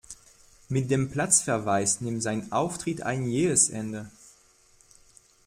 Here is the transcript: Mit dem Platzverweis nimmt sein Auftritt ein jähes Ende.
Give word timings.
Mit 0.67 0.89
dem 0.89 1.11
Platzverweis 1.11 2.01
nimmt 2.01 2.23
sein 2.23 2.51
Auftritt 2.51 3.03
ein 3.03 3.27
jähes 3.29 3.69
Ende. 3.69 4.09